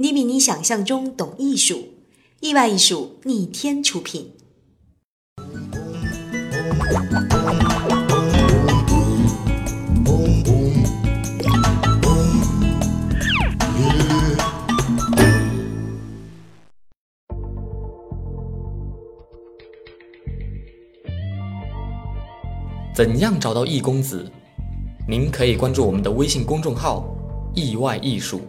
[0.00, 1.88] 你比你想象中懂艺术，
[2.38, 4.30] 意外艺术逆天出品。
[22.94, 24.30] 怎样找到易公子？
[25.08, 27.04] 您可以关注我们的微信公众号
[27.52, 28.42] “意外艺术”。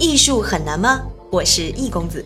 [0.00, 1.02] 艺术很难吗？
[1.30, 2.24] 我是易公子。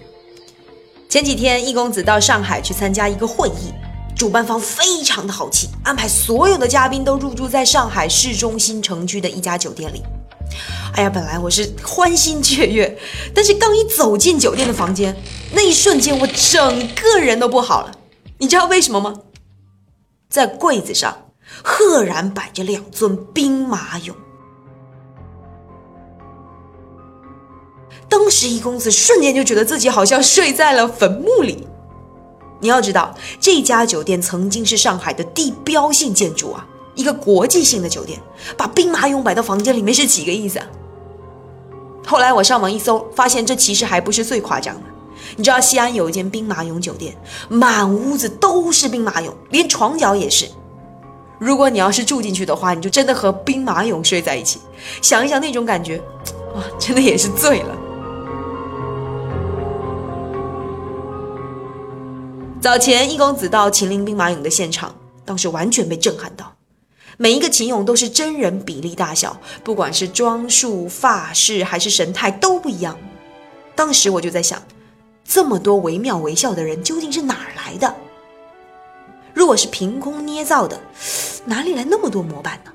[1.09, 3.75] 前几天，易公子到上海去参加一个会议，
[4.17, 10.05] 主办方非常的豪气，安排所有的嘉宾都入住在上海市中心城区的一家酒店里。
[10.95, 12.97] 哎呀，本来我是欢欣雀跃，
[13.35, 15.17] 但是刚一走进酒店的房间，
[15.51, 17.93] 那一瞬间我整个人都不好了。
[18.39, 19.17] 你知道为什么吗？
[20.31, 21.27] 在柜子上
[21.65, 24.15] 赫然摆着两尊兵马俑。
[28.15, 31.67] 当时一公子瞬间就觉得自己好像睡在了坟墓里。
[32.61, 38.21] 你要知道，这家酒店曾经是上海的地标性建筑啊，一个国际性的酒店，
[38.57, 40.67] 把兵马俑摆到房间里面是几个意思啊？
[42.07, 44.83] 后来我上网一搜，发现这其实还不是最夸张的。
[45.37, 47.17] 你知道西安有一间兵马俑酒店，
[47.49, 50.49] 满屋子都是兵马俑，连床脚也是。
[51.41, 54.61] 如果你要是住进去的话，你就真的和兵马俑睡在一起，
[55.03, 56.01] 想一想那种感觉，
[56.55, 57.77] 哇，真的也是醉了。
[62.65, 66.51] 早前易公子到秦陵兵马俑的现场，当时完全被震撼到。
[67.19, 72.99] 每一个秦俑都是真人比例大小，不管是装束、发饰还是神态都不一样。
[73.75, 74.63] 当时我就在想，
[75.27, 77.95] 这么多惟妙惟肖的人究竟是哪儿来的？
[79.35, 80.81] 如果是凭空捏造的，
[81.45, 82.73] 哪里来那么多模板呢？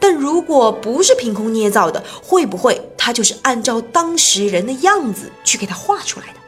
[0.00, 6.40] 但如果不是凭空捏造的，会不会他就是按照当时人的样子去给他画出来的？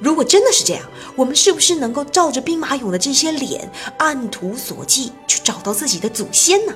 [0.00, 0.82] 如果真的是这样，
[1.16, 6.72] 我们是不是能够照着兵马俑的这些脸，按图索骥去找到自己的祖先呢？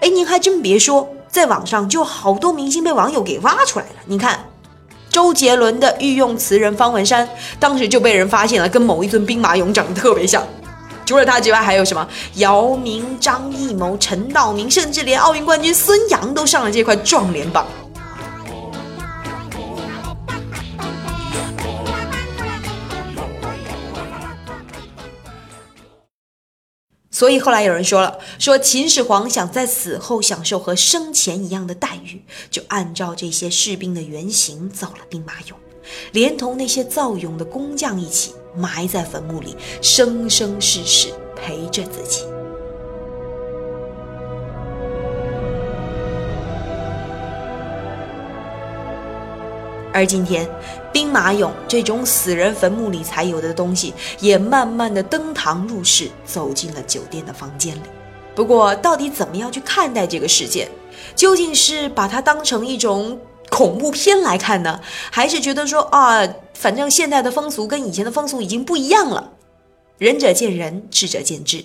[0.00, 3.96] 哎，您还真别说，在网上就好多明星被网友给挖出来了。
[4.06, 4.46] 你看，
[5.10, 10.42] 周杰伦的御用词人方文山，当时就被人发现了，跟某一尊兵马俑长得特别像。
[11.04, 17.66] 除了他之外，还有什么姚明、张艺谋、陈道明，甚至连奥运冠军孙杨都上了这块撞脸榜。
[27.20, 35.52] 所以后来有人说了，说秦始皇想在死后享受和生前一样的待遇，就按照这些士兵的原型造了兵马俑，
[36.12, 42.24] 连同那些造俑的工匠一起埋在坟墓里，生生世世陪着自己。
[49.92, 50.48] 而今天，
[50.92, 57.80] 兵马俑这种死人坟墓里才有的东西，也慢慢的登堂入室，走进了酒店的房间里。
[58.34, 60.68] 不过，到底怎么样去看待这个事件？
[61.16, 63.18] 究竟是把它当成一种
[63.50, 64.80] 恐怖片来看呢，
[65.10, 69.32] 还是觉得说啊，反正现在的风俗跟以前的风俗已经不一样了？
[69.98, 71.64] 仁者见仁，智者见智。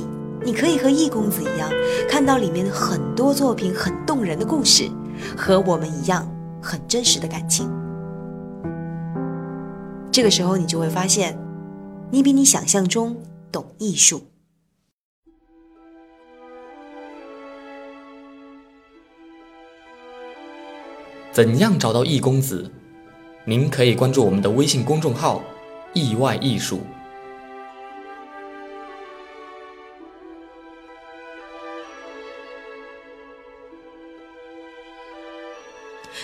[0.43, 1.69] 你可以和易公子一样，
[2.09, 4.89] 看到里面很多作品很动人的故事，
[5.37, 6.27] 和我们一样
[6.61, 7.71] 很真实的感情。
[10.11, 11.37] 这个时候，你就会发现，
[12.09, 13.15] 你比你想象中
[13.51, 14.23] 懂艺术。
[21.31, 22.69] 怎样找到易公子？
[23.45, 25.41] 您可以关注我们的微信公众号
[25.93, 26.81] “意外艺术”。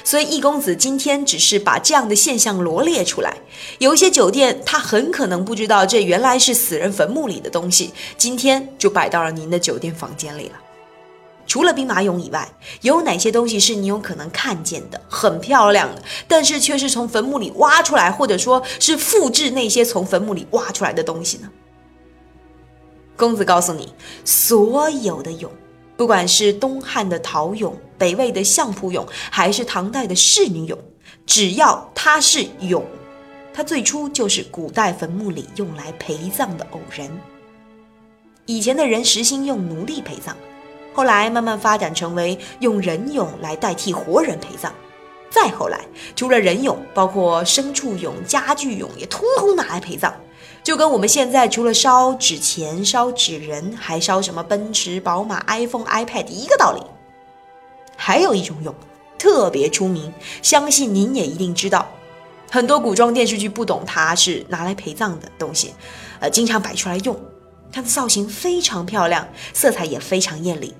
[0.04, 3.38] 所以易公子今天只是把这样的现象罗列出来。
[3.80, 10.56] 有一些酒店，他很可能不知道这原来是死人坟墓里的东西，今天就摆到了您的酒店房间里了。
[11.45, 12.50] 除了兵马俑以外，
[12.81, 21.50] 有哪些东西是你有可能看见的，很漂亮的，但是却是从坟墓里挖出来，或者说是复制那些从坟墓里挖出来的东西呢？
[23.16, 23.94] 公子告诉你，
[24.25, 25.48] 所有的俑，
[25.97, 30.77] 不管是东汉的陶俑、北魏的相扑俑，还是唐代的仕女俑，
[31.25, 32.83] 只要它是俑，
[33.51, 37.09] 它最初就是古代坟墓里用来陪葬的偶人。
[38.45, 40.38] 以前的人实行用奴隶陪葬。
[40.94, 44.71] 后来慢慢发展成为用人俑来代替活人陪葬，
[45.29, 45.79] 再后来
[46.15, 50.11] 除了人俑，包括牲畜俑、家具俑也通通拿来陪葬，
[50.63, 56.81] 就跟我们现在除了烧纸钱、烧纸人，还烧什么奔驰、宝马、iPhone、iPad 一个道理。
[57.95, 58.73] 还有一种俑
[59.17, 61.89] 特别出名，相信您也一定知道，
[62.51, 65.73] 很多古装电视剧不懂它是拿来陪葬的东西，
[66.19, 67.19] 呃，经常摆出来用，
[67.71, 70.73] 它的造型非常漂亮，色彩也非常艳丽。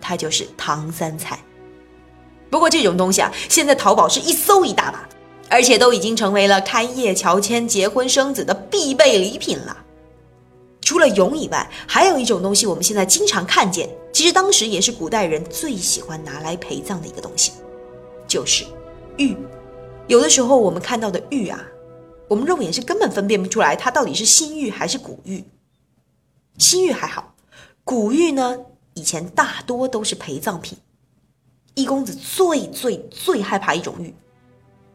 [0.00, 1.38] 它就是唐三彩，
[2.48, 5.06] 不过这种东西啊，现在淘宝是一搜一大把，
[5.50, 9.76] 而且都已经成为了开业、乔迁、结婚、生子的必备礼品了。
[10.80, 17.52] 除了俑以外，还有一种东西我们现在经常看见，其实当时也是古代人最喜欢拿来陪葬的一个东西，
[18.26, 18.64] 就是
[19.18, 19.36] 玉。
[20.06, 21.62] 有的时候我们看到的玉啊，
[22.28, 25.44] 我们肉眼是根本分辨不出来它到底是新玉还是古玉。
[26.58, 27.34] 新玉还好，
[27.84, 28.58] 古玉呢？
[28.94, 30.76] 以前大多都是陪葬品，
[31.74, 34.12] 易公子最最最害怕一种玉，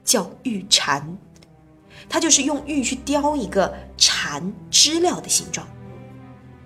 [0.06, 1.18] 叫玉蝉，
[2.08, 5.68] 它就是用玉去雕一个蝉知了的形状。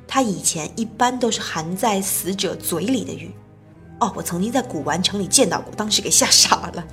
[0.08, 3.32] 它以前一般都是含在死者嘴里的玉。
[4.00, 6.86] 哦，我曾经在古玩城里见到过，当时给吓傻了。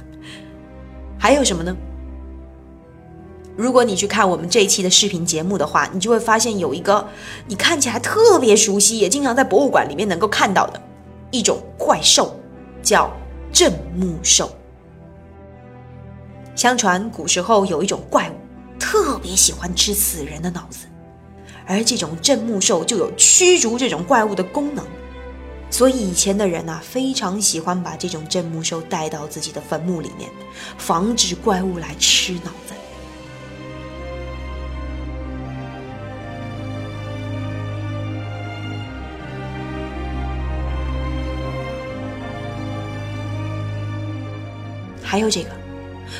[1.18, 1.76] 还有什么呢？
[3.56, 7.08] 如果你去看我们这一期的视频节目的话，你就会发现有一个
[7.46, 10.82] 你看起来特别熟悉，也经常在博物馆里面能够看到的
[11.30, 12.38] 一种怪兽，
[12.82, 13.10] 叫
[13.52, 14.50] 镇墓兽。
[16.56, 18.34] 相传古时候有一种怪物，
[18.78, 20.86] 特别喜欢吃死人的脑子，
[21.66, 24.82] 而这种镇墓兽就有驱逐这种怪物的功能，
[25.70, 30.30] 所以以前的人呐非常喜欢把这种镇墓兽带到自己的坟墓里面，
[30.78, 32.72] 防止怪物来吃脑子。
[45.02, 45.50] 还有这个，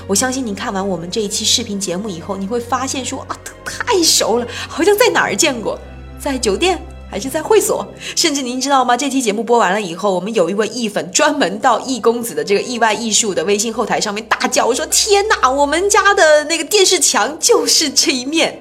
[0.07, 5.79] 我相信您看完我们这一期视频节目以后，你会发现说啊，太熟了，好像在哪儿见过，
[6.19, 6.81] 在酒店
[7.11, 8.97] 还是在会所，甚至您知道吗？
[8.97, 18.61] 这期节目播完了以后，我们有一位艺粉专门到易公子的这个意外艺术的微信后台上面大叫，我说天哪，我们家的那个电视墙就是这一面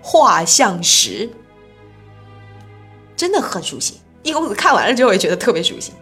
[0.00, 1.30] 画像石，
[3.16, 4.00] 真的很熟悉。
[4.22, 5.92] 易公子看完了之后也觉得特别熟悉，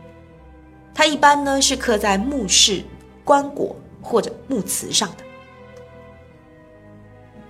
[0.95, 2.83] 它一般呢是刻在墓室。
[3.27, 3.75] 棺椁
[4.05, 5.25] 或者木瓷上的，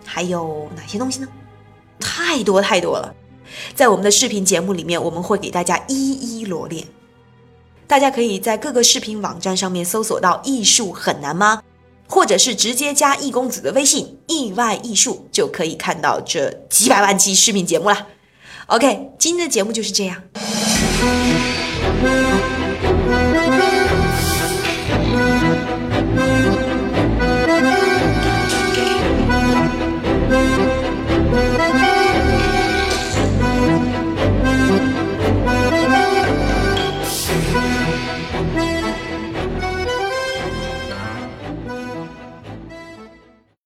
[0.06, 1.28] 还有哪些东西呢？
[1.98, 3.14] 太多太多了，
[3.74, 6.86] 在我们的视频节目里面，我们会给大家一一罗列。
[7.86, 11.62] 大家可以在各个视频网站上面搜索到“艺术很难吗”，
[12.08, 18.06] 或者是直接加易公子的微信“意外艺术”，就可以看到这几百万期视频节目了。
[18.66, 20.22] OK，今天的节目就是这样。